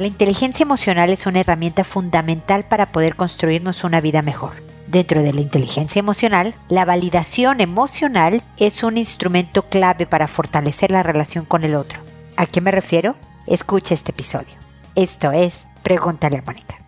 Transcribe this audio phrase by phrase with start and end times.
[0.00, 4.52] La inteligencia emocional es una herramienta fundamental para poder construirnos una vida mejor.
[4.86, 11.02] Dentro de la inteligencia emocional, la validación emocional es un instrumento clave para fortalecer la
[11.02, 12.00] relación con el otro.
[12.38, 13.14] ¿A qué me refiero?
[13.46, 14.54] Escucha este episodio.
[14.94, 16.78] Esto es Pregúntale a Mónica.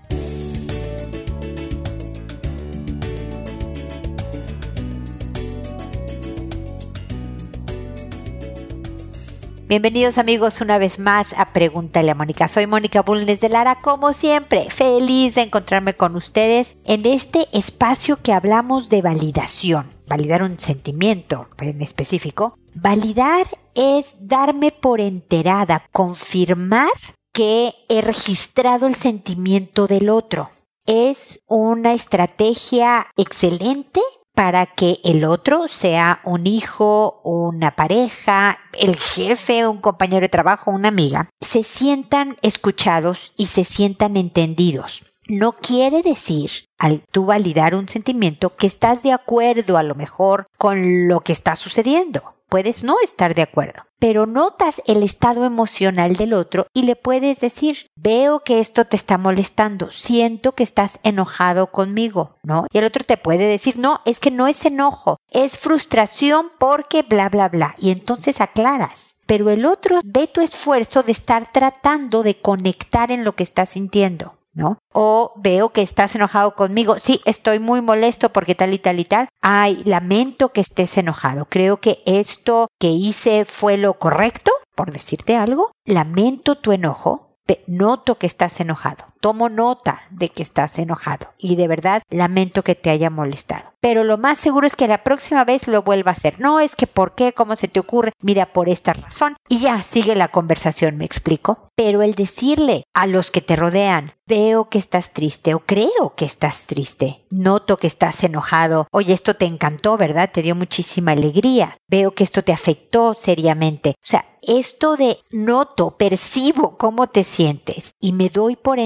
[9.72, 12.46] Bienvenidos amigos una vez más a Pregúntale a Mónica.
[12.46, 18.18] Soy Mónica Bulnes de Lara, como siempre, feliz de encontrarme con ustedes en este espacio
[18.22, 19.86] que hablamos de validación.
[20.06, 22.58] Validar un sentimiento en específico.
[22.74, 26.90] Validar es darme por enterada, confirmar
[27.32, 30.50] que he registrado el sentimiento del otro.
[30.84, 34.02] Es una estrategia excelente
[34.34, 40.70] para que el otro sea un hijo, una pareja, el jefe, un compañero de trabajo,
[40.70, 45.04] una amiga, se sientan escuchados y se sientan entendidos.
[45.28, 50.46] No quiere decir, al tú validar un sentimiento, que estás de acuerdo a lo mejor
[50.58, 56.16] con lo que está sucediendo puedes no estar de acuerdo, pero notas el estado emocional
[56.16, 60.98] del otro y le puedes decir, veo que esto te está molestando, siento que estás
[61.02, 62.66] enojado conmigo, ¿no?
[62.70, 67.00] Y el otro te puede decir, no, es que no es enojo, es frustración porque
[67.00, 67.74] bla, bla, bla.
[67.78, 69.14] Y entonces aclaras.
[69.24, 73.70] Pero el otro ve tu esfuerzo de estar tratando de conectar en lo que estás
[73.70, 74.34] sintiendo.
[74.54, 74.78] ¿No?
[74.92, 76.98] O veo que estás enojado conmigo.
[76.98, 79.28] Sí, estoy muy molesto porque tal y tal y tal.
[79.40, 81.46] Ay, lamento que estés enojado.
[81.46, 85.72] Creo que esto que hice fue lo correcto, por decirte algo.
[85.84, 87.28] Lamento tu enojo.
[87.66, 89.11] Noto que estás enojado.
[89.22, 91.28] Tomo nota de que estás enojado.
[91.38, 93.72] Y de verdad lamento que te haya molestado.
[93.78, 96.40] Pero lo más seguro es que la próxima vez lo vuelva a hacer.
[96.40, 98.10] No es que por qué, cómo se te ocurre.
[98.20, 99.36] Mira, por esta razón.
[99.48, 101.68] Y ya sigue la conversación, me explico.
[101.76, 106.24] Pero el decirle a los que te rodean, veo que estás triste o creo que
[106.24, 110.30] estás triste, noto que estás enojado, oye, esto te encantó, ¿verdad?
[110.32, 113.90] Te dio muchísima alegría, veo que esto te afectó seriamente.
[113.90, 118.80] O sea, esto de noto, percibo cómo te sientes y me doy por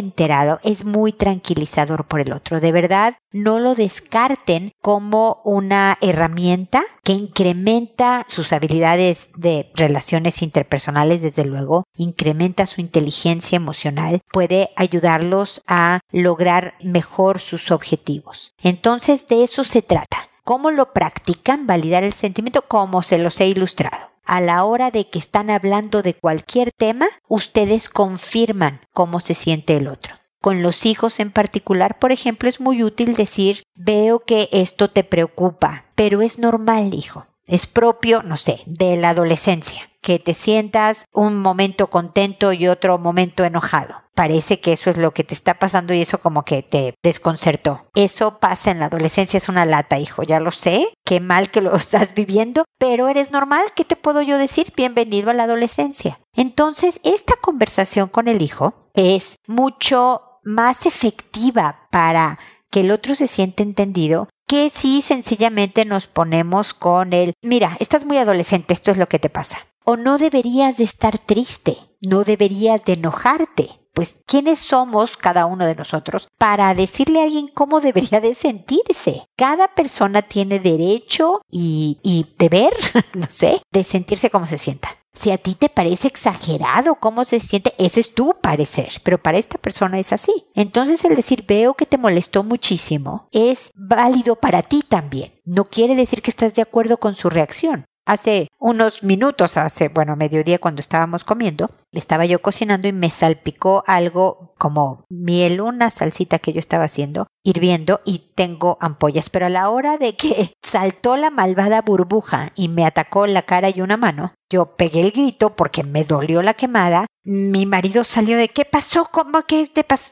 [0.63, 2.61] es muy tranquilizador por el otro.
[2.61, 11.23] De verdad, no lo descarten como una herramienta que incrementa sus habilidades de relaciones interpersonales,
[11.23, 18.55] desde luego, incrementa su inteligencia emocional, puede ayudarlos a lograr mejor sus objetivos.
[18.63, 20.29] Entonces, de eso se trata.
[20.45, 21.67] ¿Cómo lo practican?
[21.67, 26.03] Validar el sentimiento como se los he ilustrado a la hora de que están hablando
[26.03, 30.17] de cualquier tema, ustedes confirman cómo se siente el otro.
[30.41, 35.03] Con los hijos en particular, por ejemplo, es muy útil decir, veo que esto te
[35.03, 37.25] preocupa, pero es normal, hijo.
[37.47, 42.99] Es propio, no sé, de la adolescencia, que te sientas un momento contento y otro
[42.99, 44.03] momento enojado.
[44.17, 47.87] Parece que eso es lo que te está pasando y eso como que te desconcertó.
[47.95, 51.61] Eso pasa en la adolescencia, es una lata, hijo, ya lo sé, qué mal que
[51.61, 54.73] lo estás viviendo, pero eres normal, ¿qué te puedo yo decir?
[54.77, 56.19] Bienvenido a la adolescencia.
[56.35, 62.39] Entonces, esta conversación con el hijo es mucho más efectiva para
[62.71, 68.05] que el otro se siente entendido que si sencillamente nos ponemos con el, mira, estás
[68.05, 69.59] muy adolescente, esto es lo que te pasa.
[69.85, 73.69] O no deberías de estar triste, no deberías de enojarte.
[73.93, 79.25] Pues, ¿quiénes somos cada uno de nosotros para decirle a alguien cómo debería de sentirse?
[79.37, 82.75] Cada persona tiene derecho y, y deber,
[83.15, 84.96] no sé, de sentirse como se sienta.
[85.19, 89.39] Si a ti te parece exagerado cómo se siente, ese es tu parecer, pero para
[89.39, 90.47] esta persona es así.
[90.55, 95.33] Entonces el decir veo que te molestó muchísimo es válido para ti también.
[95.45, 97.87] No quiere decir que estás de acuerdo con su reacción.
[98.05, 103.83] Hace unos minutos, hace, bueno, mediodía cuando estábamos comiendo, estaba yo cocinando y me salpicó
[103.85, 109.31] algo como miel, una salsita que yo estaba haciendo, hirviendo y tengo ampollas.
[109.31, 113.71] Pero a la hora de que saltó la malvada burbuja y me atacó la cara
[113.71, 117.07] y una mano, yo pegué el grito porque me dolió la quemada.
[117.25, 119.09] Mi marido salió de ¿qué pasó?
[119.11, 120.11] ¿Cómo que te pasó?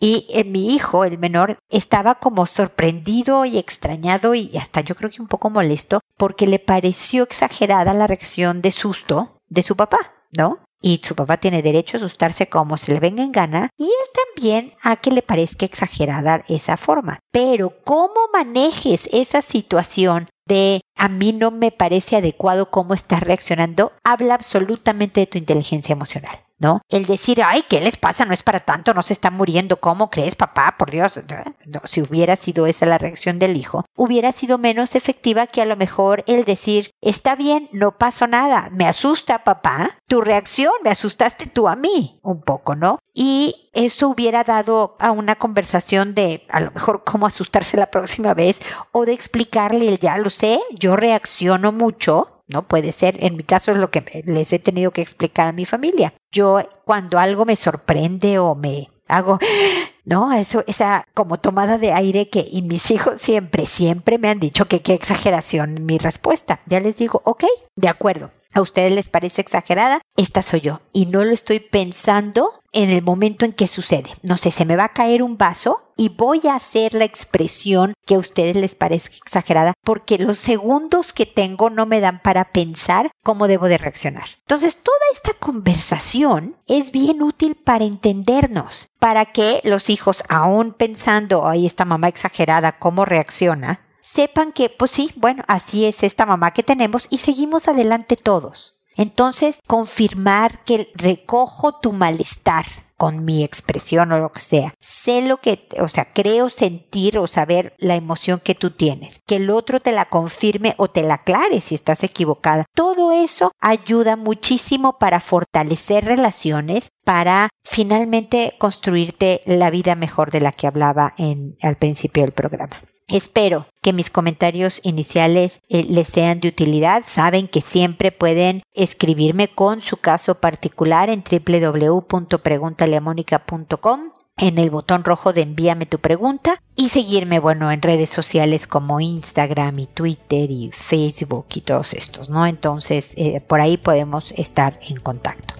[0.00, 5.10] Y eh, mi hijo, el menor, estaba como sorprendido y extrañado y hasta yo creo
[5.10, 9.98] que un poco molesto porque le pareció exagerada la reacción de susto de su papá,
[10.36, 10.60] ¿no?
[10.80, 14.24] Y su papá tiene derecho a asustarse como se le venga en gana y él
[14.34, 17.18] también a que le parezca exagerada esa forma.
[17.32, 23.92] Pero cómo manejes esa situación de a mí no me parece adecuado cómo estás reaccionando,
[24.02, 26.47] habla absolutamente de tu inteligencia emocional.
[26.58, 26.82] ¿No?
[26.88, 28.24] El decir, ay, ¿qué les pasa?
[28.24, 30.74] No es para tanto, no se está muriendo, ¿cómo crees, papá?
[30.78, 31.20] Por Dios.
[31.66, 35.66] No, si hubiera sido esa la reacción del hijo, hubiera sido menos efectiva que a
[35.66, 40.90] lo mejor el decir, está bien, no pasó nada, me asusta, papá, tu reacción, me
[40.90, 42.98] asustaste tú a mí, un poco, ¿no?
[43.14, 48.34] Y eso hubiera dado a una conversación de a lo mejor cómo asustarse la próxima
[48.34, 48.60] vez
[48.92, 52.66] o de explicarle el ya lo sé, yo reacciono mucho ¿no?
[52.66, 55.64] Puede ser, en mi caso es lo que les he tenido que explicar a mi
[55.64, 56.14] familia.
[56.32, 59.38] Yo cuando algo me sorprende o me hago,
[60.04, 60.32] ¿no?
[60.32, 64.66] Eso, esa como tomada de aire que y mis hijos siempre, siempre me han dicho
[64.66, 66.60] que qué exageración mi respuesta.
[66.66, 67.44] Ya les digo, ok,
[67.76, 68.30] de acuerdo.
[68.54, 70.00] ¿A ustedes les parece exagerada?
[70.16, 70.80] Esta soy yo.
[70.92, 74.10] Y no lo estoy pensando en el momento en que sucede.
[74.22, 77.94] No sé, se me va a caer un vaso y voy a hacer la expresión
[78.06, 82.52] que a ustedes les parezca exagerada porque los segundos que tengo no me dan para
[82.52, 84.28] pensar cómo debo de reaccionar.
[84.40, 91.48] Entonces, toda esta conversación es bien útil para entendernos, para que los hijos, aún pensando,
[91.48, 96.52] ahí esta mamá exagerada, cómo reacciona, sepan que, pues sí, bueno, así es esta mamá
[96.52, 98.77] que tenemos y seguimos adelante todos.
[98.98, 102.66] Entonces, confirmar que recojo tu malestar,
[102.98, 104.74] con mi expresión o lo que sea.
[104.80, 109.20] Sé lo que, o sea, creo sentir o saber la emoción que tú tienes.
[109.24, 112.66] Que el otro te la confirme o te la aclare si estás equivocada.
[112.74, 120.50] Todo eso ayuda muchísimo para fortalecer relaciones, para finalmente construirte la vida mejor de la
[120.50, 121.14] que hablaba
[121.62, 122.80] al principio del programa.
[123.08, 127.02] Espero que mis comentarios iniciales eh, les sean de utilidad.
[127.06, 135.32] Saben que siempre pueden escribirme con su caso particular en www.preguntaleamónica.com en el botón rojo
[135.32, 140.70] de envíame tu pregunta y seguirme, bueno, en redes sociales como Instagram y Twitter y
[140.72, 142.46] Facebook y todos estos, ¿no?
[142.46, 145.57] Entonces, eh, por ahí podemos estar en contacto.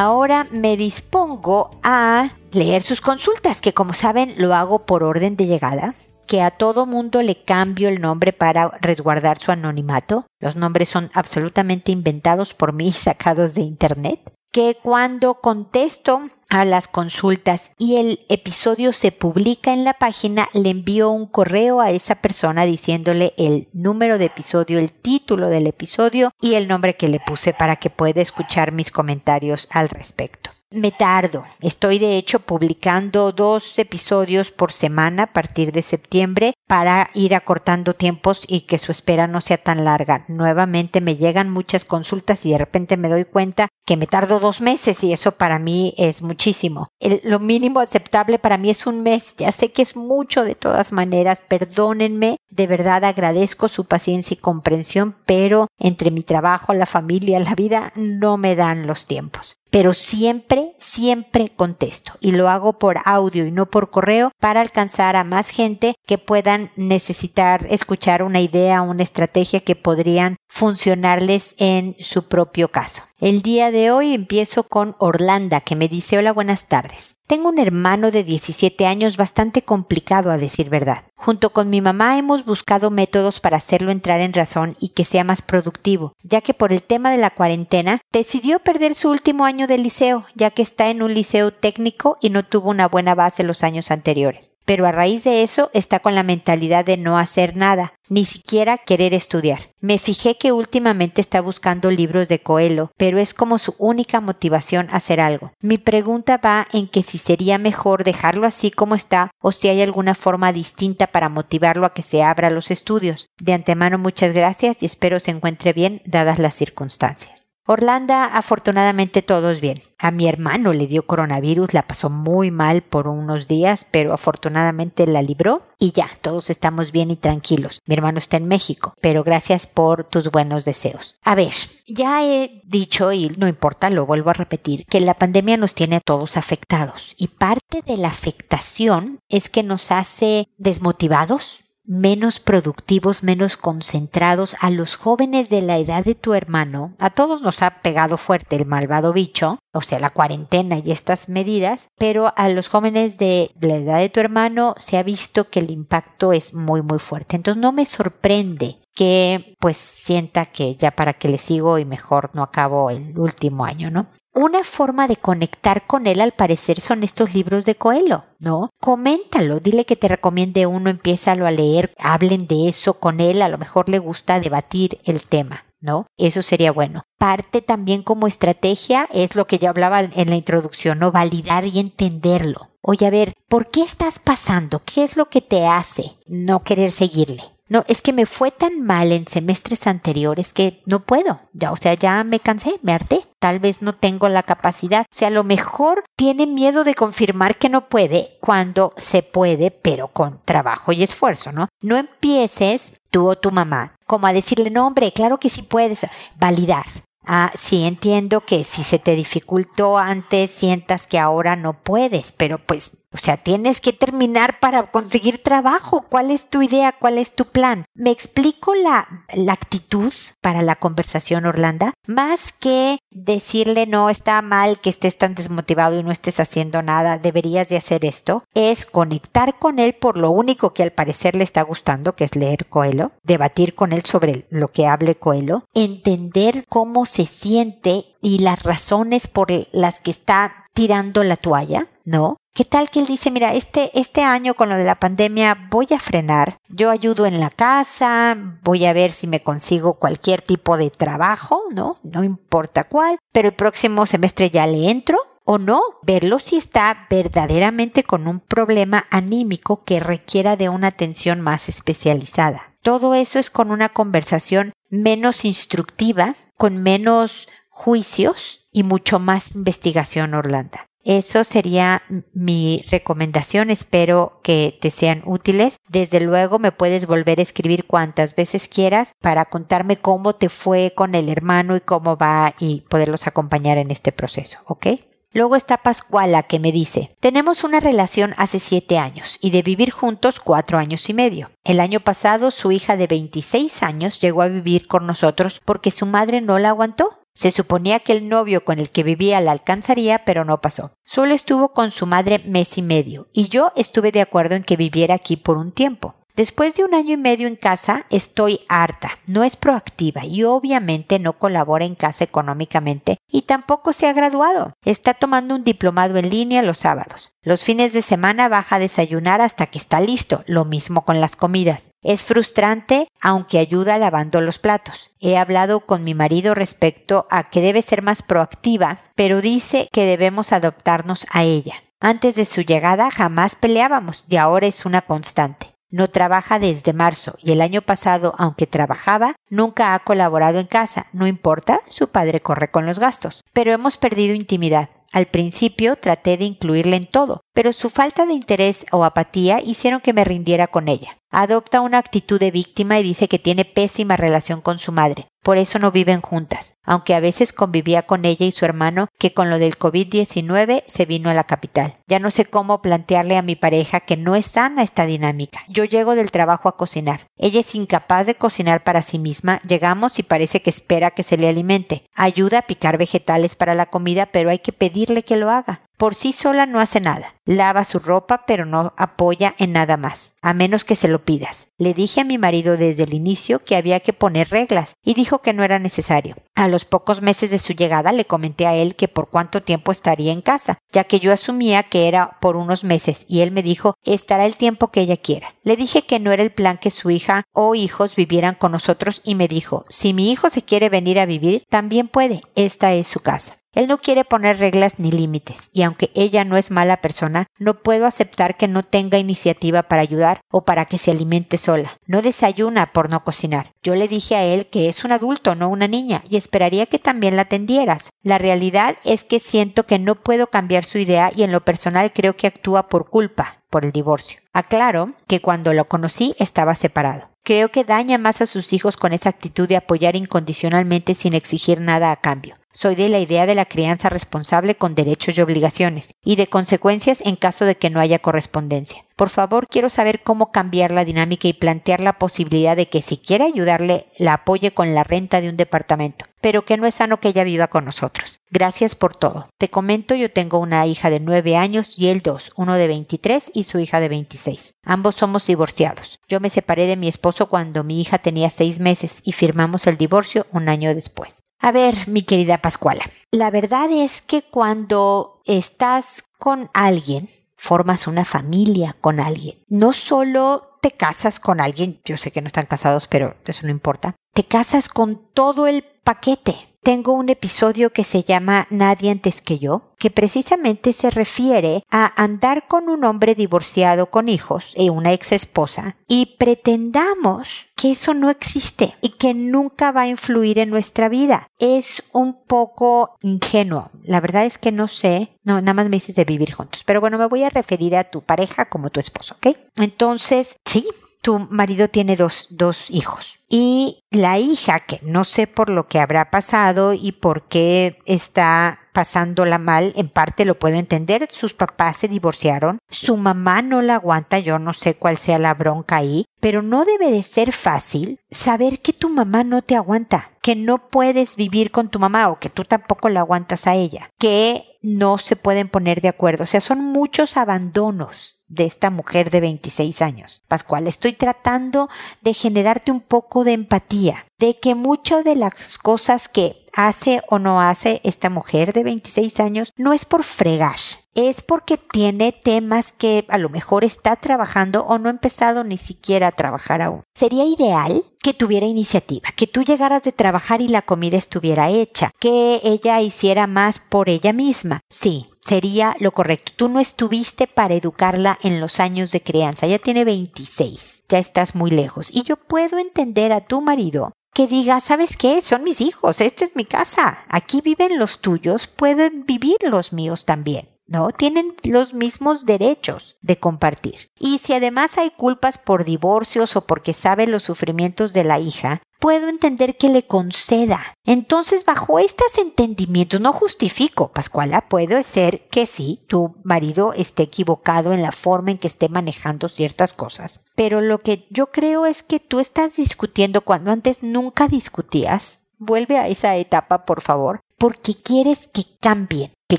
[0.00, 5.46] Ahora me dispongo a leer sus consultas, que como saben lo hago por orden de
[5.46, 5.92] llegada
[6.28, 10.26] que a todo mundo le cambio el nombre para resguardar su anonimato.
[10.38, 14.20] Los nombres son absolutamente inventados por mí, sacados de internet.
[14.58, 20.70] Que cuando contesto a las consultas y el episodio se publica en la página, le
[20.70, 26.32] envío un correo a esa persona diciéndole el número de episodio, el título del episodio
[26.40, 30.50] y el nombre que le puse para que pueda escuchar mis comentarios al respecto.
[30.70, 31.44] Me tardo.
[31.60, 37.94] Estoy de hecho publicando dos episodios por semana a partir de septiembre para ir acortando
[37.94, 40.26] tiempos y que su espera no sea tan larga.
[40.28, 44.60] Nuevamente me llegan muchas consultas y de repente me doy cuenta que me tardo dos
[44.60, 46.92] meses y eso para mí es muchísimo.
[47.22, 49.34] lo mínimo aceptable para mí es un mes.
[49.38, 51.42] Ya sé que es mucho de todas maneras.
[51.48, 52.36] Perdónenme.
[52.50, 57.94] De verdad agradezco su paciencia y comprensión, pero entre mi trabajo, la familia, la vida,
[57.96, 63.50] no me dan los tiempos pero siempre, siempre contesto y lo hago por audio y
[63.50, 69.02] no por correo para alcanzar a más gente que puedan necesitar escuchar una idea, una
[69.02, 73.02] estrategia que podrían funcionarles en su propio caso.
[73.20, 77.16] El día de hoy empiezo con Orlando, que me dice hola buenas tardes.
[77.26, 81.04] Tengo un hermano de 17 años bastante complicado a decir verdad.
[81.16, 85.24] Junto con mi mamá hemos buscado métodos para hacerlo entrar en razón y que sea
[85.24, 89.66] más productivo, ya que por el tema de la cuarentena decidió perder su último año
[89.66, 93.42] de liceo, ya que está en un liceo técnico y no tuvo una buena base
[93.42, 97.56] los años anteriores pero a raíz de eso está con la mentalidad de no hacer
[97.56, 99.70] nada, ni siquiera querer estudiar.
[99.80, 104.88] Me fijé que últimamente está buscando libros de Coelho, pero es como su única motivación
[104.90, 105.52] hacer algo.
[105.62, 109.80] Mi pregunta va en que si sería mejor dejarlo así como está o si hay
[109.80, 113.30] alguna forma distinta para motivarlo a que se abra los estudios.
[113.40, 117.47] De antemano muchas gracias y espero se encuentre bien dadas las circunstancias.
[117.70, 119.82] Orlando, afortunadamente todos bien.
[119.98, 125.06] A mi hermano le dio coronavirus, la pasó muy mal por unos días, pero afortunadamente
[125.06, 127.82] la libró y ya, todos estamos bien y tranquilos.
[127.84, 131.16] Mi hermano está en México, pero gracias por tus buenos deseos.
[131.22, 131.52] A ver,
[131.86, 135.96] ya he dicho y no importa, lo vuelvo a repetir, que la pandemia nos tiene
[135.96, 143.22] a todos afectados y parte de la afectación es que nos hace desmotivados, menos productivos,
[143.22, 147.80] menos concentrados, a los jóvenes de la edad de tu hermano, a todos nos ha
[147.80, 152.68] pegado fuerte el malvado bicho, o sea, la cuarentena y estas medidas, pero a los
[152.68, 156.82] jóvenes de la edad de tu hermano se ha visto que el impacto es muy,
[156.82, 157.36] muy fuerte.
[157.36, 162.30] Entonces no me sorprende que pues sienta que ya para que le sigo y mejor
[162.34, 164.08] no acabo el último año, ¿no?
[164.34, 168.70] Una forma de conectar con él al parecer son estos libros de Coelho, ¿no?
[168.80, 173.48] Coméntalo, dile que te recomiende uno, empiézalo a leer, hablen de eso con él, a
[173.48, 175.64] lo mejor le gusta debatir el tema.
[175.80, 176.06] ¿no?
[176.16, 177.04] Eso sería bueno.
[177.18, 181.12] Parte también como estrategia es lo que ya hablaba en la introducción, ¿no?
[181.12, 182.70] Validar y entenderlo.
[182.82, 184.82] Oye, a ver, ¿por qué estás pasando?
[184.84, 187.44] ¿Qué es lo que te hace no querer seguirle?
[187.68, 191.40] No, es que me fue tan mal en semestres anteriores que no puedo.
[191.52, 193.26] Ya, o sea, ya me cansé, me harté.
[193.38, 195.02] Tal vez no tengo la capacidad.
[195.02, 199.70] O sea, a lo mejor tiene miedo de confirmar que no puede cuando se puede,
[199.70, 201.68] pero con trabajo y esfuerzo, ¿no?
[201.82, 206.00] No empieces tú o tu mamá como a decirle, no, hombre, claro que sí puedes.
[206.40, 206.84] Validar.
[207.24, 212.58] Ah, sí, entiendo que si se te dificultó antes, sientas que ahora no puedes, pero
[212.58, 216.06] pues o sea, tienes que terminar para conseguir trabajo.
[216.08, 216.92] ¿Cuál es tu idea?
[216.92, 217.84] ¿Cuál es tu plan?
[217.94, 224.78] Me explico la, la actitud para la conversación, Orlando, más que decirle no está mal
[224.78, 229.58] que estés tan desmotivado y no estés haciendo nada, deberías de hacer esto, es conectar
[229.58, 233.10] con él por lo único que al parecer le está gustando, que es leer Coelho,
[233.24, 239.26] debatir con él sobre lo que hable Coelho, entender cómo se siente y las razones
[239.26, 242.36] por las que está tirando la toalla, ¿no?
[242.58, 245.86] ¿Qué tal que él dice, mira, este, este año con lo de la pandemia voy
[245.94, 250.76] a frenar, yo ayudo en la casa, voy a ver si me consigo cualquier tipo
[250.76, 251.98] de trabajo, ¿no?
[252.02, 257.06] No importa cuál, pero el próximo semestre ya le entro o no, verlo si está
[257.08, 262.74] verdaderamente con un problema anímico que requiera de una atención más especializada.
[262.82, 270.34] Todo eso es con una conversación menos instructiva, con menos juicios y mucho más investigación,
[270.34, 270.78] Orlando.
[271.04, 272.02] Eso sería
[272.32, 273.70] mi recomendación.
[273.70, 275.78] Espero que te sean útiles.
[275.88, 280.92] Desde luego me puedes volver a escribir cuantas veces quieras para contarme cómo te fue
[280.94, 284.86] con el hermano y cómo va y poderlos acompañar en este proceso, ¿ok?
[285.30, 289.90] Luego está Pascuala que me dice, tenemos una relación hace siete años y de vivir
[289.90, 291.50] juntos cuatro años y medio.
[291.64, 296.06] El año pasado su hija de 26 años llegó a vivir con nosotros porque su
[296.06, 300.24] madre no la aguantó se suponía que el novio con el que vivía la alcanzaría,
[300.24, 300.90] pero no pasó.
[301.04, 304.76] Solo estuvo con su madre mes y medio, y yo estuve de acuerdo en que
[304.76, 306.16] viviera aquí por un tiempo.
[306.38, 311.18] Después de un año y medio en casa, estoy harta, no es proactiva y obviamente
[311.18, 314.72] no colabora en casa económicamente y tampoco se ha graduado.
[314.84, 317.32] Está tomando un diplomado en línea los sábados.
[317.42, 321.34] Los fines de semana baja a desayunar hasta que está listo, lo mismo con las
[321.34, 321.90] comidas.
[322.02, 325.10] Es frustrante, aunque ayuda lavando los platos.
[325.18, 330.06] He hablado con mi marido respecto a que debe ser más proactiva, pero dice que
[330.06, 331.82] debemos adoptarnos a ella.
[331.98, 335.77] Antes de su llegada jamás peleábamos y ahora es una constante.
[335.90, 341.06] No trabaja desde marzo y el año pasado, aunque trabajaba, nunca ha colaborado en casa.
[341.12, 343.42] No importa, su padre corre con los gastos.
[343.54, 344.90] Pero hemos perdido intimidad.
[345.12, 350.02] Al principio traté de incluirla en todo, pero su falta de interés o apatía hicieron
[350.02, 351.16] que me rindiera con ella.
[351.30, 355.26] Adopta una actitud de víctima y dice que tiene pésima relación con su madre.
[355.48, 359.32] Por eso no viven juntas, aunque a veces convivía con ella y su hermano que
[359.32, 361.96] con lo del COVID-19 se vino a la capital.
[362.06, 365.60] Ya no sé cómo plantearle a mi pareja que no es sana esta dinámica.
[365.66, 367.28] Yo llego del trabajo a cocinar.
[367.38, 369.58] Ella es incapaz de cocinar para sí misma.
[369.66, 372.04] Llegamos y parece que espera que se le alimente.
[372.14, 375.80] Ayuda a picar vegetales para la comida, pero hay que pedirle que lo haga.
[375.98, 377.34] Por sí sola no hace nada.
[377.44, 381.72] Lava su ropa, pero no apoya en nada más, a menos que se lo pidas.
[381.76, 385.42] Le dije a mi marido desde el inicio que había que poner reglas y dijo
[385.42, 386.36] que no era necesario.
[386.54, 389.90] A los pocos meses de su llegada le comenté a él que por cuánto tiempo
[389.90, 393.64] estaría en casa, ya que yo asumía que era por unos meses y él me
[393.64, 395.56] dijo estará el tiempo que ella quiera.
[395.64, 399.20] Le dije que no era el plan que su hija o hijos vivieran con nosotros
[399.24, 402.40] y me dijo si mi hijo se quiere venir a vivir, también puede.
[402.54, 403.57] Esta es su casa.
[403.74, 407.82] Él no quiere poner reglas ni límites, y aunque ella no es mala persona, no
[407.82, 411.98] puedo aceptar que no tenga iniciativa para ayudar o para que se alimente sola.
[412.06, 413.72] No desayuna por no cocinar.
[413.82, 416.98] Yo le dije a él que es un adulto, no una niña, y esperaría que
[416.98, 418.10] también la atendieras.
[418.22, 422.12] La realidad es que siento que no puedo cambiar su idea y en lo personal
[422.12, 424.40] creo que actúa por culpa, por el divorcio.
[424.52, 427.28] Aclaro que cuando lo conocí estaba separado.
[427.44, 431.80] Creo que daña más a sus hijos con esa actitud de apoyar incondicionalmente sin exigir
[431.80, 432.56] nada a cambio.
[432.70, 437.22] Soy de la idea de la crianza responsable con derechos y obligaciones, y de consecuencias
[437.24, 439.04] en caso de que no haya correspondencia.
[439.16, 443.16] Por favor, quiero saber cómo cambiar la dinámica y plantear la posibilidad de que si
[443.16, 447.18] quiere ayudarle, la apoye con la renta de un departamento, pero que no es sano
[447.18, 448.38] que ella viva con nosotros.
[448.50, 449.48] Gracias por todo.
[449.58, 453.50] Te comento, yo tengo una hija de 9 años y él dos, uno de 23
[453.54, 454.74] y su hija de 26.
[454.84, 456.20] Ambos somos divorciados.
[456.28, 459.96] Yo me separé de mi esposo cuando mi hija tenía 6 meses y firmamos el
[459.96, 461.38] divorcio un año después.
[461.60, 468.24] A ver, mi querida Pascuala, la verdad es que cuando estás con alguien, formas una
[468.24, 469.58] familia con alguien.
[469.68, 473.70] No solo te casas con alguien, yo sé que no están casados, pero eso no
[473.70, 474.14] importa.
[474.34, 476.56] te casas con todo el paquete.
[476.82, 482.10] Tengo un episodio que se llama Nadie antes que yo, que precisamente se refiere a
[482.16, 488.14] andar con un hombre divorciado con hijos y una ex esposa y pretendamos que eso
[488.14, 491.50] no existe y que nunca va a influir en nuestra vida.
[491.58, 493.90] Es un poco ingenuo.
[494.04, 495.36] La verdad es que no sé.
[495.44, 496.84] No, nada más me dices de vivir juntos.
[496.86, 499.58] Pero bueno, me voy a referir a tu pareja como tu esposo, ¿ok?
[499.76, 500.88] Entonces, sí,
[501.28, 503.40] tu marido tiene dos, dos hijos.
[503.50, 508.78] Y la hija, que no sé por lo que habrá pasado y por qué está
[508.94, 513.96] pasándola mal, en parte lo puedo entender, sus papás se divorciaron, su mamá no la
[513.96, 518.18] aguanta, yo no sé cuál sea la bronca ahí, pero no debe de ser fácil
[518.30, 522.40] saber que tu mamá no te aguanta, que no puedes vivir con tu mamá o
[522.40, 526.46] que tú tampoco la aguantas a ella, que no se pueden poner de acuerdo, o
[526.46, 530.42] sea, son muchos abandonos de esta mujer de 26 años.
[530.48, 531.88] Pascual, estoy tratando
[532.22, 537.38] de generarte un poco de empatía, de que muchas de las cosas que hace o
[537.38, 540.76] no hace esta mujer de 26 años no es por fregar,
[541.18, 545.76] es porque tiene temas que a lo mejor está trabajando o no ha empezado ni
[545.76, 547.02] siquiera a trabajar aún.
[547.12, 552.12] Sería ideal que tuviera iniciativa, que tú llegaras de trabajar y la comida estuviera hecha,
[552.20, 554.80] que ella hiciera más por ella misma.
[554.88, 556.52] Sí, sería lo correcto.
[556.54, 561.56] Tú no estuviste para educarla en los años de crianza, ya tiene 26, ya estás
[561.56, 562.10] muy lejos.
[562.12, 565.42] Y yo puedo entender a tu marido que diga, ¿sabes qué?
[565.44, 570.24] Son mis hijos, esta es mi casa, aquí viven los tuyos, pueden vivir los míos
[570.24, 570.77] también.
[570.88, 571.10] ¿No?
[571.10, 574.10] Tienen los mismos derechos de compartir.
[574.18, 578.82] Y si además hay culpas por divorcios o porque sabe los sufrimientos de la hija,
[578.98, 580.80] puedo entender que le conceda.
[581.04, 587.92] Entonces, bajo estos entendimientos, no justifico, Pascuala, puede ser que sí, tu marido esté equivocado
[587.92, 590.40] en la forma en que esté manejando ciertas cosas.
[590.56, 595.40] Pero lo que yo creo es que tú estás discutiendo cuando antes nunca discutías.
[595.58, 599.58] Vuelve a esa etapa, por favor, porque quieres que cambien que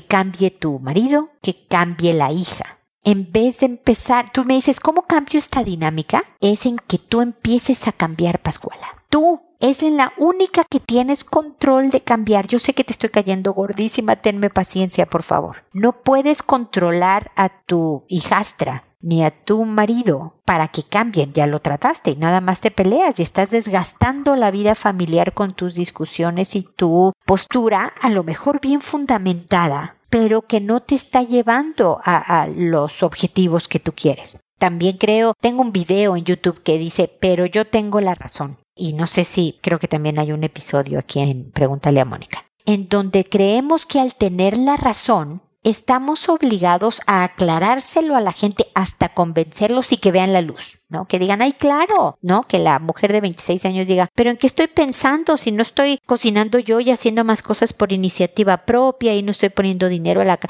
[0.00, 2.78] cambie tu marido, que cambie la hija.
[3.02, 6.22] En vez de empezar, tú me dices, ¿cómo cambio esta dinámica?
[6.40, 8.86] Es en que tú empieces a cambiar, Pascuala.
[9.08, 12.46] Tú es en la única que tienes control de cambiar.
[12.46, 15.64] Yo sé que te estoy cayendo gordísima, tenme paciencia, por favor.
[15.72, 21.32] No puedes controlar a tu hijastra ni a tu marido para que cambien.
[21.34, 25.52] Ya lo trataste y nada más te peleas y estás desgastando la vida familiar con
[25.52, 31.22] tus discusiones y tu postura, a lo mejor bien fundamentada, pero que no te está
[31.22, 34.38] llevando a, a los objetivos que tú quieres.
[34.58, 38.94] También creo, tengo un video en YouTube que dice, pero yo tengo la razón y
[38.94, 42.88] no sé si creo que también hay un episodio aquí en Pregúntale a Mónica, en
[42.88, 49.10] donde creemos que al tener la razón, estamos obligados a aclarárselo a la gente hasta
[49.10, 51.06] convencerlos y que vean la luz, ¿no?
[51.06, 52.44] Que digan, ay, claro, ¿no?
[52.44, 55.98] Que la mujer de 26 años diga, pero ¿en qué estoy pensando si no estoy
[56.06, 60.24] cocinando yo y haciendo más cosas por iniciativa propia y no estoy poniendo dinero a
[60.24, 60.40] la...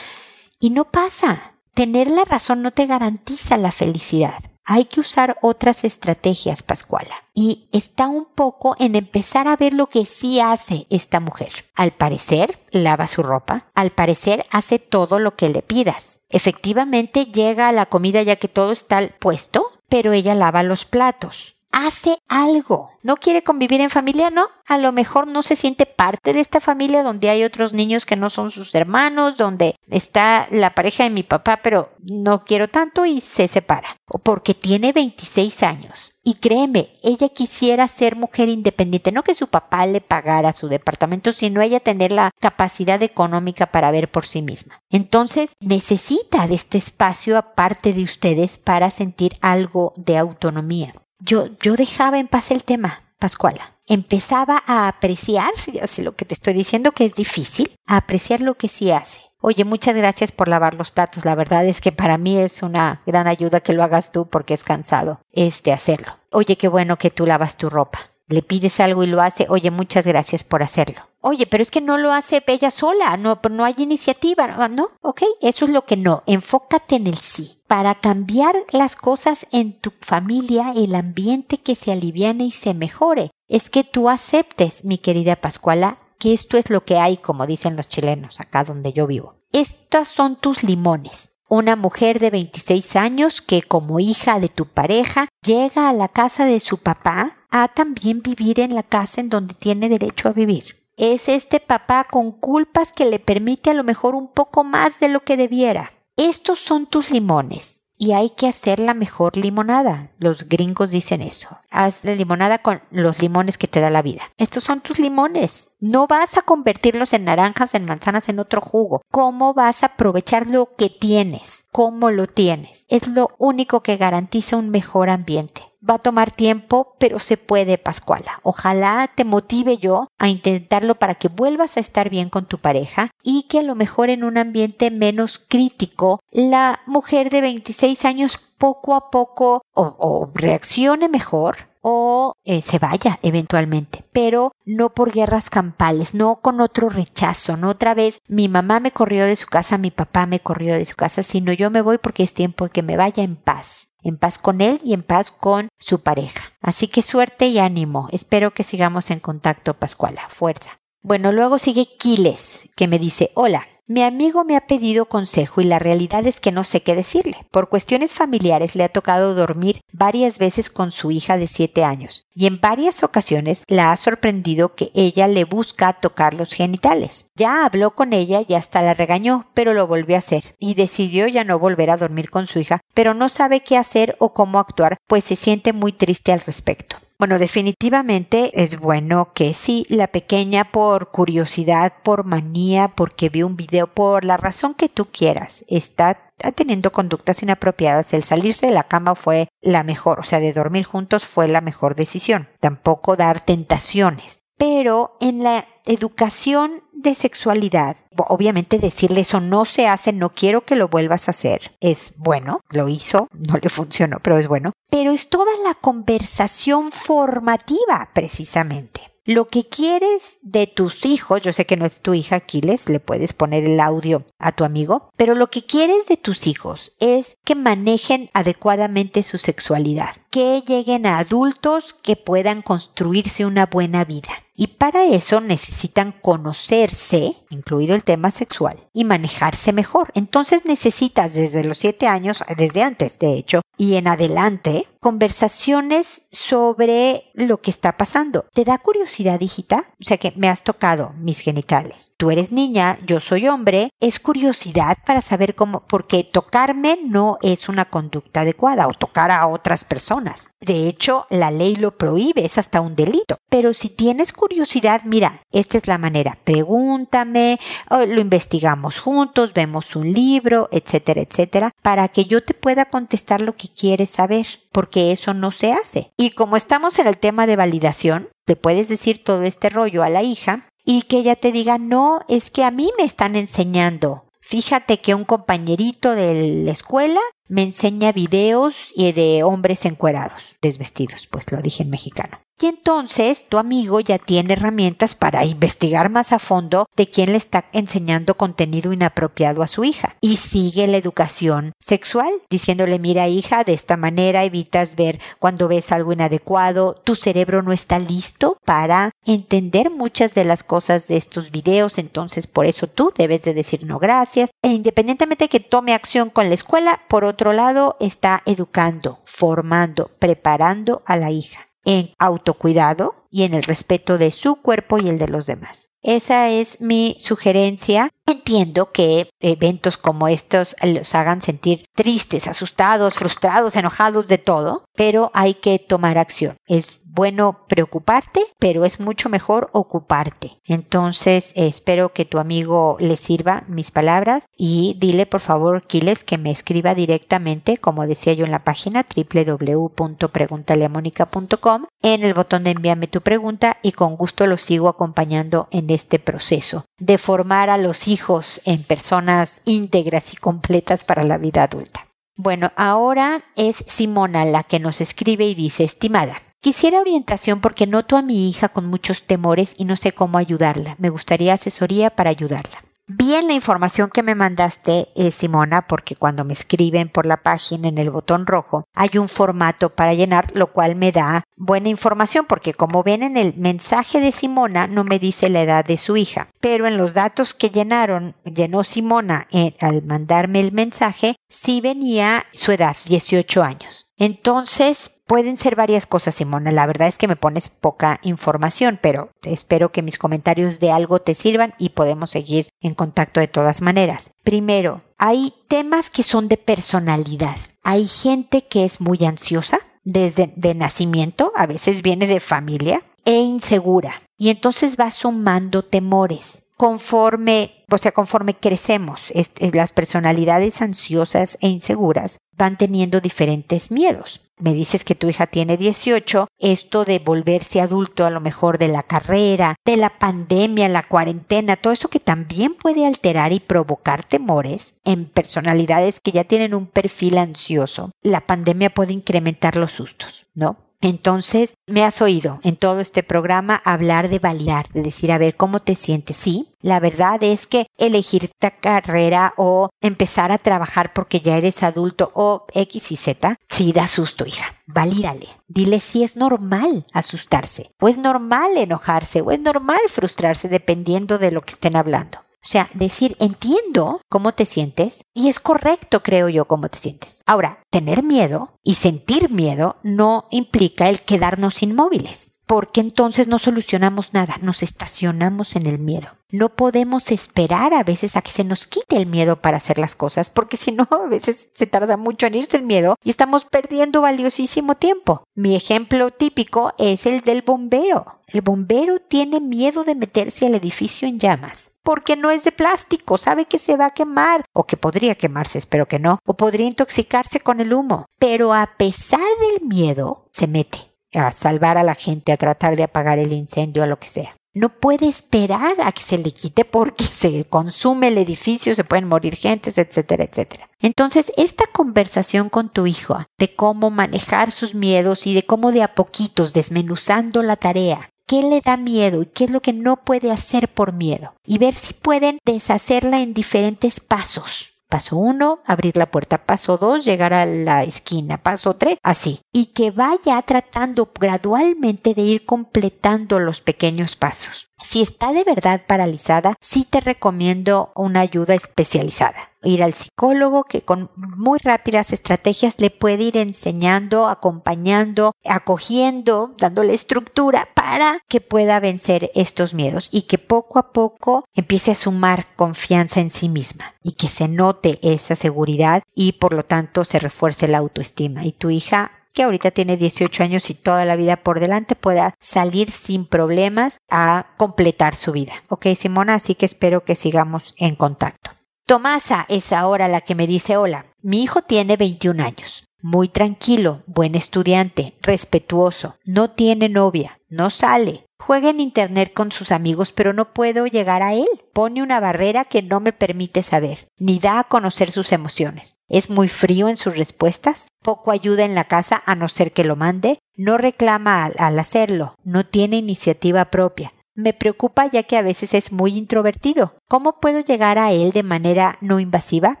[0.58, 1.52] Y no pasa.
[1.74, 4.42] Tener la razón no te garantiza la felicidad.
[4.68, 7.14] Hay que usar otras estrategias, Pascuala.
[7.34, 11.52] Y está un poco en empezar a ver lo que sí hace esta mujer.
[11.74, 13.70] Al parecer, lava su ropa.
[13.74, 16.26] Al parecer, hace todo lo que le pidas.
[16.30, 21.55] Efectivamente, llega a la comida ya que todo está puesto, pero ella lava los platos
[21.76, 22.88] hace algo.
[23.02, 24.30] ¿No quiere convivir en familia?
[24.30, 24.48] No.
[24.66, 28.16] A lo mejor no se siente parte de esta familia donde hay otros niños que
[28.16, 33.04] no son sus hermanos, donde está la pareja de mi papá, pero no quiero tanto
[33.04, 33.88] y se separa.
[34.08, 36.12] O porque tiene 26 años.
[36.24, 41.34] Y créeme, ella quisiera ser mujer independiente, no que su papá le pagara su departamento,
[41.34, 44.80] sino ella tener la capacidad económica para ver por sí misma.
[44.90, 51.76] Entonces, necesita de este espacio aparte de ustedes para sentir algo de autonomía yo, yo
[51.76, 53.74] dejaba en paz el tema, Pascuala.
[53.86, 58.42] Empezaba a apreciar, ya sé lo que te estoy diciendo que es difícil, a apreciar
[58.42, 59.20] lo que sí hace.
[59.40, 61.24] Oye, muchas gracias por lavar los platos.
[61.24, 64.54] La verdad es que para mí es una gran ayuda que lo hagas tú porque
[64.54, 66.18] es cansado este hacerlo.
[66.32, 68.10] Oye, qué bueno que tú lavas tu ropa.
[68.28, 69.46] Le pides algo y lo hace.
[69.48, 71.02] Oye, muchas gracias por hacerlo.
[71.28, 74.90] Oye, pero es que no lo hace ella sola, no, no hay iniciativa, ¿no?
[75.02, 76.22] Ok, eso es lo que no.
[76.26, 77.58] Enfócate en el sí.
[77.66, 83.32] Para cambiar las cosas en tu familia, el ambiente que se aliviane y se mejore,
[83.48, 87.74] es que tú aceptes, mi querida Pascuala, que esto es lo que hay, como dicen
[87.74, 89.34] los chilenos, acá donde yo vivo.
[89.50, 91.40] Estas son tus limones.
[91.48, 96.44] Una mujer de 26 años que como hija de tu pareja llega a la casa
[96.44, 100.85] de su papá a también vivir en la casa en donde tiene derecho a vivir
[100.96, 105.08] es este papá con culpas que le permite a lo mejor un poco más de
[105.08, 105.90] lo que debiera.
[106.16, 107.82] Estos son tus limones.
[107.98, 110.10] y hay que hacer la mejor limonada.
[110.18, 111.48] Los gringos dicen eso.
[111.70, 114.22] Haz la limonada con los limones que te da la vida.
[114.36, 115.76] Estos son tus limones.
[115.80, 119.02] No vas a convertirlos en naranjas, en manzanas, en otro jugo.
[119.10, 121.68] ¿Cómo vas a aprovechar lo que tienes?
[121.72, 122.84] ¿Cómo lo tienes?
[122.88, 125.62] Es lo único que garantiza un mejor ambiente.
[125.88, 128.40] Va a tomar tiempo, pero se puede, Pascuala.
[128.42, 133.10] Ojalá te motive yo a intentarlo para que vuelvas a estar bien con tu pareja
[133.22, 138.38] y que a lo mejor en un ambiente menos crítico, la mujer de 26 años
[138.58, 145.50] poco a poco o, reaccione mejor o eh, se vaya eventualmente, pero no por guerras
[145.50, 149.78] campales, no con otro rechazo, no otra vez mi mamá me corrió de su casa,
[149.78, 152.70] mi papá me corrió de su casa, sino yo me voy porque es tiempo de
[152.70, 156.52] que me vaya en paz en paz con él y en paz con su pareja.
[156.60, 158.08] Así que suerte y ánimo.
[158.12, 160.28] Espero que sigamos en contacto, Pascuala.
[160.28, 160.78] Fuerza.
[161.06, 165.64] Bueno, luego sigue Quiles, que me dice, hola, mi amigo me ha pedido consejo y
[165.64, 167.46] la realidad es que no sé qué decirle.
[167.52, 172.26] Por cuestiones familiares le ha tocado dormir varias veces con su hija de 7 años
[172.34, 177.26] y en varias ocasiones la ha sorprendido que ella le busca tocar los genitales.
[177.36, 181.28] Ya habló con ella y hasta la regañó, pero lo volvió a hacer y decidió
[181.28, 184.58] ya no volver a dormir con su hija, pero no sabe qué hacer o cómo
[184.58, 186.96] actuar, pues se siente muy triste al respecto.
[187.18, 193.56] Bueno, definitivamente es bueno que sí, la pequeña por curiosidad, por manía, porque vio un
[193.56, 198.84] video, por la razón que tú quieras, está teniendo conductas inapropiadas, el salirse de la
[198.84, 202.48] cama fue la mejor, o sea, de dormir juntos fue la mejor decisión.
[202.60, 204.42] Tampoco dar tentaciones.
[204.56, 210.76] Pero en la educación de sexualidad, obviamente decirle eso no se hace, no quiero que
[210.76, 215.12] lo vuelvas a hacer, es bueno, lo hizo, no le funcionó, pero es bueno, pero
[215.12, 219.12] es toda la conversación formativa precisamente.
[219.26, 223.00] Lo que quieres de tus hijos, yo sé que no es tu hija Aquiles, le
[223.00, 227.36] puedes poner el audio a tu amigo, pero lo que quieres de tus hijos es
[227.44, 234.28] que manejen adecuadamente su sexualidad, que lleguen a adultos que puedan construirse una buena vida.
[234.54, 240.10] Y para eso necesitan conocerse, incluido el tema sexual, y manejarse mejor.
[240.14, 247.30] Entonces necesitas desde los siete años, desde antes de hecho, y en adelante, conversaciones sobre
[247.34, 248.46] lo que está pasando.
[248.54, 249.84] ¿Te da curiosidad, hijita?
[250.00, 252.12] O sea que me has tocado mis genitales.
[252.16, 253.90] Tú eres niña, yo soy hombre.
[254.00, 259.46] Es curiosidad para saber cómo, porque tocarme no es una conducta adecuada o tocar a
[259.46, 260.25] otras personas.
[260.60, 263.38] De hecho, la ley lo prohíbe, es hasta un delito.
[263.48, 266.36] Pero si tienes curiosidad, mira, esta es la manera.
[266.44, 267.58] Pregúntame,
[267.90, 273.56] lo investigamos juntos, vemos un libro, etcétera, etcétera, para que yo te pueda contestar lo
[273.56, 276.12] que quieres saber, porque eso no se hace.
[276.16, 280.10] Y como estamos en el tema de validación, te puedes decir todo este rollo a
[280.10, 284.25] la hija y que ella te diga, no, es que a mí me están enseñando.
[284.48, 291.50] Fíjate que un compañerito de la escuela me enseña videos de hombres encuerados, desvestidos, pues
[291.50, 292.45] lo dije en mexicano.
[292.58, 297.38] Y entonces tu amigo ya tiene herramientas para investigar más a fondo de quién le
[297.38, 300.16] está enseñando contenido inapropiado a su hija.
[300.22, 305.92] Y sigue la educación sexual, diciéndole, mira hija, de esta manera evitas ver cuando ves
[305.92, 311.50] algo inadecuado, tu cerebro no está listo para entender muchas de las cosas de estos
[311.50, 314.50] videos, entonces por eso tú debes de decir no gracias.
[314.62, 320.10] E independientemente de que tome acción con la escuela, por otro lado está educando, formando,
[320.18, 325.18] preparando a la hija en autocuidado y en el respeto de su cuerpo y el
[325.18, 325.90] de los demás.
[326.06, 328.10] Esa es mi sugerencia.
[328.26, 335.32] Entiendo que eventos como estos los hagan sentir tristes, asustados, frustrados, enojados de todo, pero
[335.34, 336.56] hay que tomar acción.
[336.66, 340.60] Es bueno preocuparte, pero es mucho mejor ocuparte.
[340.64, 346.36] Entonces, espero que tu amigo le sirva mis palabras y dile por favor, Quiles, que
[346.38, 353.06] me escriba directamente, como decía yo en la página www.preguntaleamónica.com, en el botón de envíame
[353.08, 358.06] tu pregunta y con gusto lo sigo acompañando en este proceso de formar a los
[358.06, 362.06] hijos en personas íntegras y completas para la vida adulta.
[362.36, 368.16] Bueno, ahora es Simona la que nos escribe y dice, estimada, Quisiera orientación porque noto
[368.16, 370.96] a mi hija con muchos temores y no sé cómo ayudarla.
[370.98, 372.85] Me gustaría asesoría para ayudarla.
[373.08, 377.86] Bien la información que me mandaste, eh, Simona, porque cuando me escriben por la página
[377.86, 382.46] en el botón rojo hay un formato para llenar, lo cual me da buena información,
[382.46, 386.16] porque como ven en el mensaje de Simona no me dice la edad de su
[386.16, 391.80] hija, pero en los datos que llenaron, llenó Simona eh, al mandarme el mensaje, sí
[391.80, 394.05] venía su edad, 18 años.
[394.18, 396.72] Entonces, pueden ser varias cosas, Simona.
[396.72, 401.20] La verdad es que me pones poca información, pero espero que mis comentarios de algo
[401.20, 404.30] te sirvan y podemos seguir en contacto de todas maneras.
[404.42, 407.56] Primero, hay temas que son de personalidad.
[407.82, 413.40] Hay gente que es muy ansiosa desde de nacimiento, a veces viene de familia, e
[413.40, 414.22] insegura.
[414.38, 419.32] Y entonces va sumando temores conforme, o sea, conforme crecemos,
[419.72, 424.40] las personalidades ansiosas e inseguras van teniendo diferentes miedos.
[424.58, 428.88] Me dices que tu hija tiene 18, esto de volverse adulto a lo mejor de
[428.88, 434.24] la carrera, de la pandemia, la cuarentena, todo eso que también puede alterar y provocar
[434.24, 438.12] temores en personalidades que ya tienen un perfil ansioso.
[438.22, 440.85] La pandemia puede incrementar los sustos, ¿no?
[441.06, 445.54] Entonces, me has oído en todo este programa hablar de validar, de decir, a ver,
[445.54, 446.36] ¿cómo te sientes?
[446.36, 451.84] Sí, la verdad es que elegir esta carrera o empezar a trabajar porque ya eres
[451.84, 454.66] adulto o X y Z, sí da susto, hija.
[454.86, 455.46] Valídale.
[455.68, 461.52] Dile si es normal asustarse, o es normal enojarse, o es normal frustrarse dependiendo de
[461.52, 462.45] lo que estén hablando.
[462.66, 467.42] O sea, decir, entiendo cómo te sientes y es correcto, creo yo, cómo te sientes.
[467.46, 474.34] Ahora, tener miedo y sentir miedo no implica el quedarnos inmóviles porque entonces no solucionamos
[474.34, 476.28] nada, nos estacionamos en el miedo.
[476.50, 480.14] No podemos esperar a veces a que se nos quite el miedo para hacer las
[480.14, 483.64] cosas, porque si no, a veces se tarda mucho en irse el miedo y estamos
[483.64, 485.44] perdiendo valiosísimo tiempo.
[485.54, 488.40] Mi ejemplo típico es el del bombero.
[488.48, 493.38] El bombero tiene miedo de meterse al edificio en llamas, porque no es de plástico,
[493.38, 496.86] sabe que se va a quemar, o que podría quemarse, espero que no, o podría
[496.86, 498.26] intoxicarse con el humo.
[498.38, 503.02] Pero a pesar del miedo, se mete a salvar a la gente, a tratar de
[503.02, 504.54] apagar el incendio, a lo que sea.
[504.74, 509.26] No puede esperar a que se le quite porque se consume el edificio, se pueden
[509.26, 510.88] morir gentes, etcétera, etcétera.
[511.00, 516.02] Entonces, esta conversación con tu hijo de cómo manejar sus miedos y de cómo de
[516.02, 520.24] a poquitos desmenuzando la tarea, qué le da miedo y qué es lo que no
[520.24, 526.16] puede hacer por miedo, y ver si pueden deshacerla en diferentes pasos Paso uno, abrir
[526.16, 526.64] la puerta.
[526.64, 528.58] Paso dos, llegar a la esquina.
[528.58, 529.60] Paso tres, así.
[529.72, 534.88] Y que vaya tratando gradualmente de ir completando los pequeños pasos.
[535.02, 541.02] Si está de verdad paralizada, sí te recomiendo una ayuda especializada ir al psicólogo que
[541.02, 549.00] con muy rápidas estrategias le puede ir enseñando, acompañando, acogiendo, dándole estructura para que pueda
[549.00, 554.14] vencer estos miedos y que poco a poco empiece a sumar confianza en sí misma
[554.22, 558.64] y que se note esa seguridad y por lo tanto se refuerce la autoestima.
[558.64, 562.54] Y tu hija que ahorita tiene 18 años y toda la vida por delante pueda
[562.60, 565.72] salir sin problemas a completar su vida.
[565.88, 568.75] Ok, Simona, así que espero que sigamos en contacto.
[569.06, 571.26] Tomasa es ahora la que me dice hola.
[571.40, 573.04] Mi hijo tiene 21 años.
[573.22, 579.92] Muy tranquilo, buen estudiante, respetuoso, no tiene novia, no sale, juega en internet con sus
[579.92, 581.68] amigos, pero no puedo llegar a él.
[581.92, 586.18] Pone una barrera que no me permite saber, ni da a conocer sus emociones.
[586.28, 590.02] Es muy frío en sus respuestas, poco ayuda en la casa a no ser que
[590.02, 595.56] lo mande, no reclama al, al hacerlo, no tiene iniciativa propia, me preocupa ya que
[595.56, 597.14] a veces es muy introvertido.
[597.28, 600.00] ¿Cómo puedo llegar a él de manera no invasiva?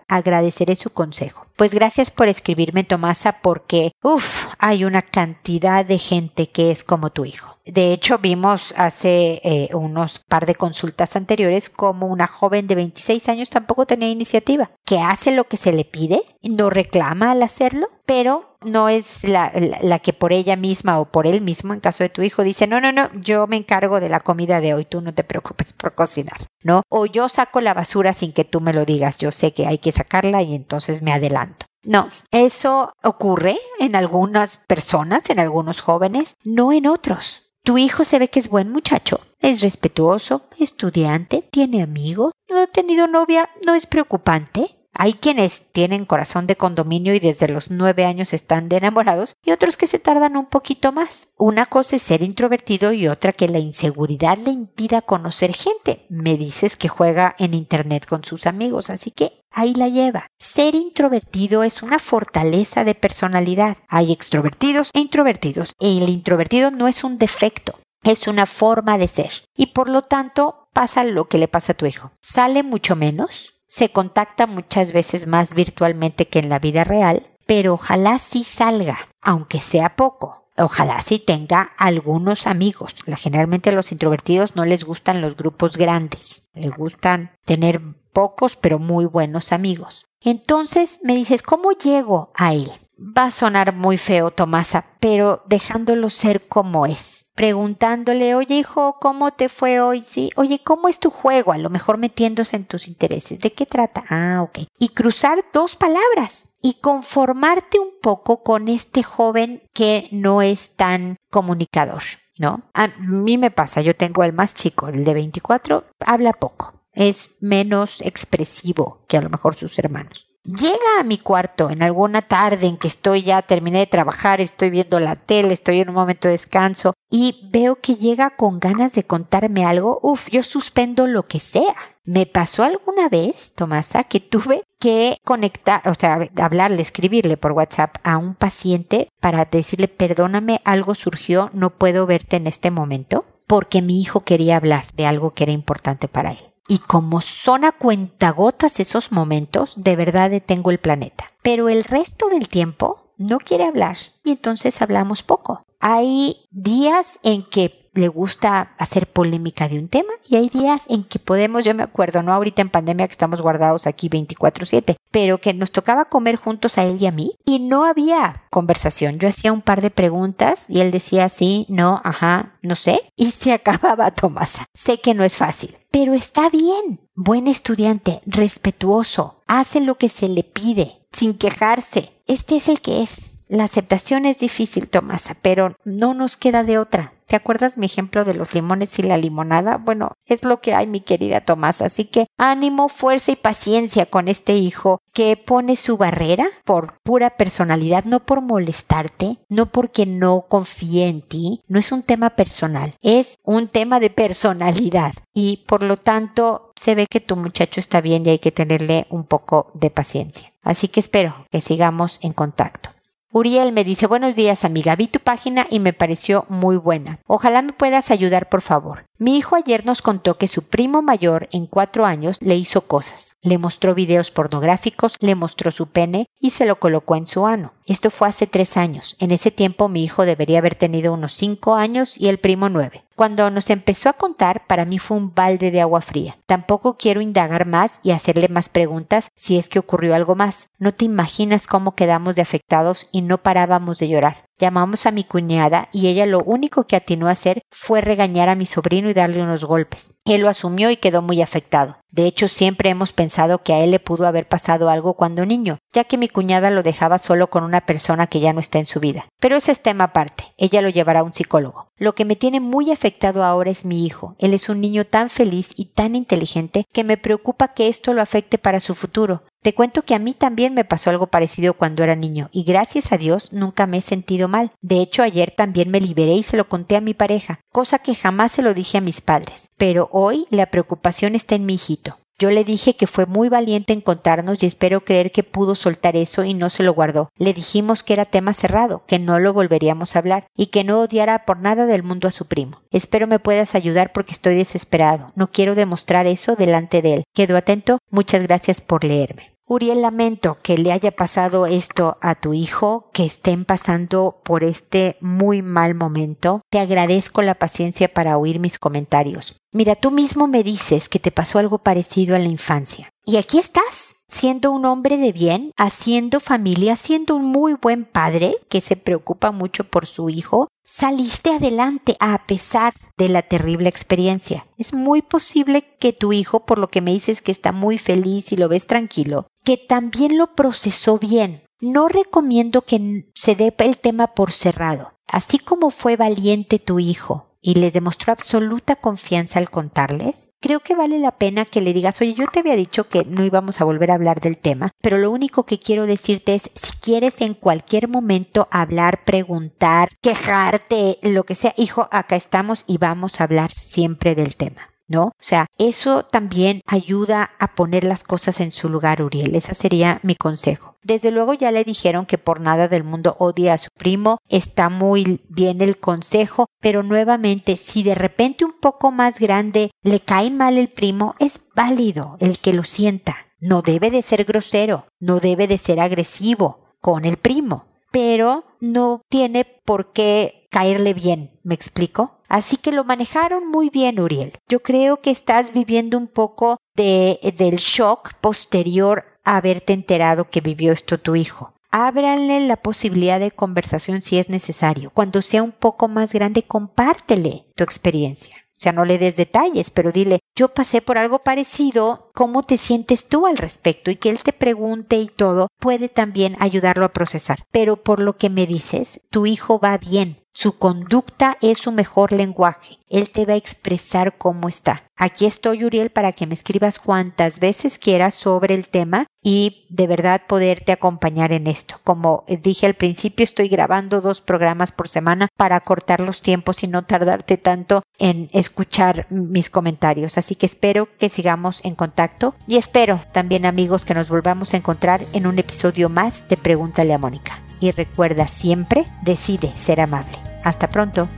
[0.08, 1.46] Agradeceré su consejo.
[1.56, 7.10] Pues gracias por escribirme, Tomasa, porque, uff, hay una cantidad de gente que es como
[7.10, 7.58] tu hijo.
[7.64, 13.28] De hecho, vimos hace eh, unos par de consultas anteriores como una joven de 26
[13.28, 17.88] años tampoco tenía iniciativa, que hace lo que se le pide, no reclama al hacerlo,
[18.04, 19.52] pero no es la,
[19.82, 22.66] la, que por ella misma o por él mismo, en caso de tu hijo, dice,
[22.66, 25.72] no, no, no, yo me encargo de la comida de hoy, tú no te preocupes
[25.72, 26.82] por cocinar, ¿no?
[26.88, 29.78] O yo saco la basura sin que tú me lo digas, yo sé que hay
[29.78, 31.66] que sacarla y entonces me adelanto.
[31.84, 37.52] No, eso ocurre en algunas personas, en algunos jóvenes, no en otros.
[37.62, 42.66] Tu hijo se ve que es buen muchacho, es respetuoso, estudiante, tiene amigos, no ha
[42.66, 44.75] tenido novia, no es preocupante.
[44.98, 49.52] Hay quienes tienen corazón de condominio y desde los nueve años están de enamorados y
[49.52, 51.28] otros que se tardan un poquito más.
[51.36, 56.06] Una cosa es ser introvertido y otra que la inseguridad le impida conocer gente.
[56.08, 60.28] Me dices que juega en internet con sus amigos, así que ahí la lleva.
[60.38, 63.76] Ser introvertido es una fortaleza de personalidad.
[63.88, 65.74] Hay extrovertidos e introvertidos.
[65.78, 69.44] El introvertido no es un defecto, es una forma de ser.
[69.56, 72.12] Y por lo tanto pasa lo que le pasa a tu hijo.
[72.20, 77.74] Sale mucho menos, se contacta muchas veces más virtualmente que en la vida real, pero
[77.74, 80.44] ojalá sí salga, aunque sea poco.
[80.58, 82.94] Ojalá sí tenga algunos amigos.
[83.18, 87.80] Generalmente a los introvertidos no les gustan los grupos grandes, les gustan tener
[88.12, 90.06] pocos pero muy buenos amigos.
[90.22, 92.70] Entonces me dices, ¿cómo llego a él?
[92.98, 97.25] va a sonar muy feo, Tomasa, pero dejándolo ser como es.
[97.36, 100.02] Preguntándole, oye hijo, ¿cómo te fue hoy?
[100.02, 101.52] Sí, oye, ¿cómo es tu juego?
[101.52, 103.40] A lo mejor metiéndose en tus intereses.
[103.40, 104.02] ¿De qué trata?
[104.08, 104.60] Ah, ok.
[104.78, 111.16] Y cruzar dos palabras y conformarte un poco con este joven que no es tan
[111.30, 112.02] comunicador,
[112.38, 112.62] ¿no?
[112.72, 117.36] A mí me pasa, yo tengo el más chico, el de 24, habla poco, es
[117.42, 122.66] menos expresivo que a lo mejor sus hermanos llega a mi cuarto en alguna tarde
[122.66, 126.28] en que estoy ya, terminé de trabajar, estoy viendo la tele, estoy en un momento
[126.28, 131.24] de descanso y veo que llega con ganas de contarme algo, uff, yo suspendo lo
[131.24, 131.74] que sea.
[132.04, 137.96] Me pasó alguna vez, Tomasa, que tuve que conectar, o sea, hablarle, escribirle por WhatsApp
[138.04, 143.82] a un paciente para decirle, perdóname, algo surgió, no puedo verte en este momento, porque
[143.82, 146.55] mi hijo quería hablar de algo que era importante para él.
[146.68, 151.24] Y como son a cuentagotas esos momentos, de verdad detengo el planeta.
[151.42, 155.64] Pero el resto del tiempo no quiere hablar y entonces hablamos poco.
[155.80, 161.04] Hay días en que le gusta hacer polémica de un tema y hay días en
[161.04, 165.38] que podemos, yo me acuerdo, no ahorita en pandemia que estamos guardados aquí 24/7, pero
[165.38, 169.18] que nos tocaba comer juntos a él y a mí y no había conversación.
[169.18, 173.30] Yo hacía un par de preguntas y él decía sí, no, ajá, no sé y
[173.30, 174.66] se acababa Tomasa.
[174.74, 177.00] Sé que no es fácil, pero está bien.
[177.14, 182.12] Buen estudiante, respetuoso, hace lo que se le pide, sin quejarse.
[182.26, 183.32] Este es el que es.
[183.48, 187.14] La aceptación es difícil, Tomasa, pero no nos queda de otra.
[187.26, 189.78] ¿Te acuerdas mi ejemplo de los limones y la limonada?
[189.78, 191.82] Bueno, es lo que hay, mi querida Tomás.
[191.82, 197.30] Así que ánimo, fuerza y paciencia con este hijo que pone su barrera por pura
[197.30, 201.62] personalidad, no por molestarte, no porque no confíe en ti.
[201.66, 205.12] No es un tema personal, es un tema de personalidad.
[205.34, 209.08] Y por lo tanto, se ve que tu muchacho está bien y hay que tenerle
[209.10, 210.52] un poco de paciencia.
[210.62, 212.95] Así que espero que sigamos en contacto.
[213.32, 217.18] Uriel me dice, buenos días amiga, vi tu página y me pareció muy buena.
[217.26, 219.04] Ojalá me puedas ayudar por favor.
[219.18, 223.36] Mi hijo ayer nos contó que su primo mayor en cuatro años le hizo cosas.
[223.40, 227.72] Le mostró videos pornográficos, le mostró su pene y se lo colocó en su ano.
[227.86, 229.16] Esto fue hace tres años.
[229.18, 233.04] En ese tiempo mi hijo debería haber tenido unos cinco años y el primo nueve.
[233.14, 236.36] Cuando nos empezó a contar, para mí fue un balde de agua fría.
[236.44, 240.68] Tampoco quiero indagar más y hacerle más preguntas si es que ocurrió algo más.
[240.78, 244.45] No te imaginas cómo quedamos de afectados y no parábamos de llorar.
[244.58, 248.54] Llamamos a mi cuñada y ella lo único que atinó a hacer fue regañar a
[248.54, 250.18] mi sobrino y darle unos golpes.
[250.24, 251.98] Él lo asumió y quedó muy afectado.
[252.10, 255.78] De hecho, siempre hemos pensado que a él le pudo haber pasado algo cuando niño,
[255.92, 258.86] ya que mi cuñada lo dejaba solo con una persona que ya no está en
[258.86, 259.26] su vida.
[259.38, 261.90] Pero ese es tema aparte, ella lo llevará a un psicólogo.
[261.98, 264.34] Lo que me tiene muy afectado ahora es mi hijo.
[264.38, 268.22] Él es un niño tan feliz y tan inteligente que me preocupa que esto lo
[268.22, 269.42] afecte para su futuro.
[269.66, 273.10] Te cuento que a mí también me pasó algo parecido cuando era niño y gracias
[273.10, 274.70] a Dios nunca me he sentido mal.
[274.80, 278.14] De hecho, ayer también me liberé y se lo conté a mi pareja, cosa que
[278.14, 279.72] jamás se lo dije a mis padres.
[279.76, 282.16] Pero hoy la preocupación está en mi hijito.
[282.38, 286.44] Yo le dije que fue muy valiente encontrarnos y espero creer que pudo soltar eso
[286.44, 287.30] y no se lo guardó.
[287.36, 291.00] Le dijimos que era tema cerrado, que no lo volveríamos a hablar y que no
[291.00, 292.82] odiara por nada del mundo a su primo.
[292.92, 295.26] Espero me puedas ayudar porque estoy desesperado.
[295.34, 297.24] No quiero demostrar eso delante de él.
[297.34, 297.98] Quedo atento.
[298.10, 299.55] Muchas gracias por leerme.
[299.68, 305.16] Uriel, lamento que le haya pasado esto a tu hijo, que estén pasando por este
[305.20, 306.60] muy mal momento.
[306.70, 309.56] Te agradezco la paciencia para oír mis comentarios.
[309.76, 313.10] Mira, tú mismo me dices que te pasó algo parecido en la infancia.
[313.26, 318.54] Y aquí estás, siendo un hombre de bien, haciendo familia, siendo un muy buen padre
[318.70, 324.66] que se preocupa mucho por su hijo, saliste adelante a pesar de la terrible experiencia.
[324.78, 328.52] Es muy posible que tu hijo, por lo que me dices que está muy feliz
[328.52, 331.64] y lo ves tranquilo, que también lo procesó bien.
[331.82, 335.12] No recomiendo que se dé el tema por cerrado.
[335.28, 340.94] Así como fue valiente tu hijo y les demostró absoluta confianza al contarles, creo que
[340.94, 343.84] vale la pena que le digas, oye, yo te había dicho que no íbamos a
[343.84, 347.54] volver a hablar del tema, pero lo único que quiero decirte es, si quieres en
[347.54, 353.72] cualquier momento hablar, preguntar, quejarte, lo que sea, hijo, acá estamos y vamos a hablar
[353.72, 354.95] siempre del tema.
[355.08, 355.24] ¿No?
[355.24, 359.54] O sea, eso también ayuda a poner las cosas en su lugar, Uriel.
[359.54, 360.96] Ese sería mi consejo.
[361.02, 364.88] Desde luego ya le dijeron que por nada del mundo odia a su primo, está
[364.88, 370.50] muy bien el consejo, pero nuevamente, si de repente un poco más grande le cae
[370.50, 373.46] mal el primo, es válido el que lo sienta.
[373.60, 379.22] No debe de ser grosero, no debe de ser agresivo con el primo, pero no
[379.28, 382.35] tiene por qué caerle bien, ¿me explico?
[382.48, 384.52] Así que lo manejaron muy bien, Uriel.
[384.68, 390.60] Yo creo que estás viviendo un poco de, del shock posterior a haberte enterado que
[390.60, 391.72] vivió esto tu hijo.
[391.90, 395.10] ábranle la posibilidad de conversación si es necesario.
[395.10, 398.56] Cuando sea un poco más grande, compártele tu experiencia.
[398.72, 402.78] O sea, no le des detalles, pero dile, yo pasé por algo parecido, ¿cómo te
[402.78, 404.10] sientes tú al respecto?
[404.10, 407.58] Y que él te pregunte y todo puede también ayudarlo a procesar.
[407.70, 412.32] Pero por lo que me dices, tu hijo va bien, su conducta es su mejor
[412.32, 412.96] lenguaje.
[413.10, 415.04] Él te va a expresar cómo está.
[415.14, 420.06] Aquí estoy, Uriel, para que me escribas cuantas veces quieras sobre el tema y de
[420.06, 422.00] verdad poderte acompañar en esto.
[422.04, 426.88] Como dije al principio, estoy grabando dos programas por semana para cortar los tiempos y
[426.88, 430.36] no tardarte tanto en escuchar mis comentarios.
[430.46, 434.76] Así que espero que sigamos en contacto y espero también amigos que nos volvamos a
[434.76, 437.60] encontrar en un episodio más de Pregúntale a Mónica.
[437.80, 440.38] Y recuerda siempre, decide ser amable.
[440.62, 441.28] Hasta pronto.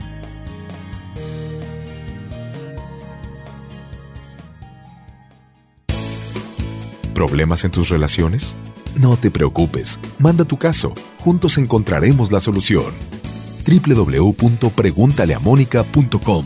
[7.15, 8.53] ¿Problemas en tus relaciones?
[8.95, 10.93] No te preocupes, manda tu caso,
[11.23, 12.93] juntos encontraremos la solución.
[13.65, 16.45] www.preguntaleamónica.com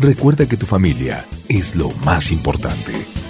[0.00, 3.25] Recuerda que tu familia es lo más importante.